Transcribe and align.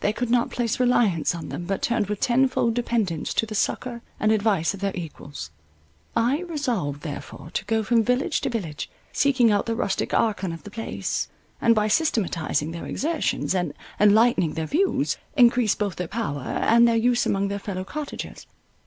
They 0.00 0.12
could 0.12 0.28
not 0.28 0.50
place 0.50 0.78
reliance 0.78 1.34
on 1.34 1.48
them, 1.48 1.64
but 1.64 1.80
turned 1.80 2.08
with 2.08 2.20
tenfold 2.20 2.74
dependence 2.74 3.32
to 3.32 3.46
the 3.46 3.54
succour 3.54 4.02
and 4.20 4.30
advice 4.30 4.74
of 4.74 4.80
their 4.80 4.92
equals. 4.94 5.50
I 6.14 6.40
resolved 6.40 7.00
therefore 7.00 7.48
to 7.54 7.64
go 7.64 7.82
from 7.82 8.02
village 8.04 8.42
to 8.42 8.50
village, 8.50 8.90
seeking 9.10 9.50
out 9.50 9.64
the 9.64 9.74
rustic 9.74 10.12
archon 10.12 10.52
of 10.52 10.64
the 10.64 10.70
place, 10.70 11.28
and 11.62 11.74
by 11.74 11.88
systematizing 11.88 12.72
their 12.72 12.84
exertions, 12.84 13.54
and 13.54 13.72
enlightening 13.98 14.52
their 14.52 14.66
views, 14.66 15.16
encrease 15.34 15.74
both 15.74 15.96
their 15.96 16.08
power 16.08 16.42
and 16.42 16.86
their 16.86 16.94
use 16.96 17.24
among 17.24 17.48
their 17.48 17.58
fellow 17.58 17.84
cottagers. 17.84 18.46